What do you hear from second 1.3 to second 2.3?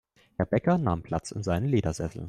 seinem Ledersessel.